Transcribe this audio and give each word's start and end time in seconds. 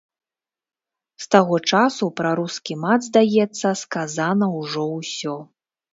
З 1.25 1.27
таго 1.35 1.59
часу 1.73 2.09
пра 2.21 2.31
рускі 2.41 2.77
мат, 2.85 2.99
здаецца, 3.11 3.67
сказана 3.85 4.45
ўжо 4.59 4.83
ўсё. 4.97 5.37